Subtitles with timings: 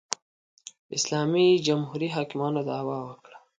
[0.97, 3.37] اسلامي جمهوري حاکمانو دعوا وکړه